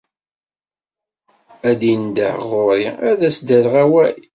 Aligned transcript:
Ad 1.69 1.75
d-indeh 1.79 2.37
ɣur-i, 2.49 2.87
ad 3.09 3.19
as-d-rreɣ 3.27 3.75
awal. 3.83 4.15